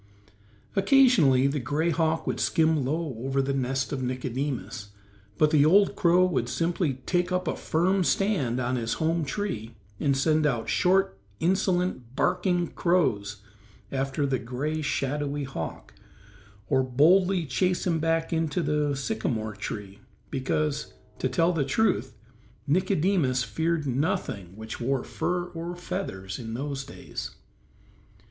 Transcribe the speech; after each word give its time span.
Occasionally 0.75 1.45
the 1.45 1.59
gray 1.59 1.91
hawk 1.91 2.25
would 2.25 2.39
skim 2.39 2.83
low 2.83 3.13
over 3.19 3.39
the 3.39 3.53
nest 3.53 3.93
of 3.93 4.01
Nicodemus, 4.01 4.89
but 5.37 5.51
the 5.51 5.63
old 5.63 5.95
crow 5.95 6.25
would 6.25 6.49
simply 6.49 6.95
take 7.05 7.31
up 7.31 7.47
a 7.47 7.55
firm 7.55 8.03
stand 8.03 8.59
upon 8.59 8.77
his 8.77 8.93
home 8.93 9.23
tree 9.23 9.75
and 9.99 10.17
send 10.17 10.47
out 10.47 10.67
short, 10.69 11.19
insolent, 11.39 12.15
barking 12.15 12.69
crows 12.69 13.43
after 13.91 14.25
the 14.25 14.39
gray, 14.39 14.81
shadowy 14.81 15.43
hawk, 15.43 15.93
or 16.67 16.81
boldly 16.81 17.45
chase 17.45 17.85
him 17.85 17.99
back 17.99 18.27
to 18.29 18.63
the 18.63 18.95
sycamore 18.95 19.53
tree 19.55 19.99
because, 20.31 20.95
to 21.19 21.29
tell 21.29 21.53
the 21.53 21.63
truth, 21.63 22.15
Nicodemus 22.65 23.43
feared 23.43 23.85
nothing 23.85 24.55
which 24.55 24.81
wore 24.81 25.03
fur 25.03 25.43
or 25.49 25.75
feathers 25.75 26.39
in 26.39 26.55
those 26.55 26.83
days. 26.83 27.35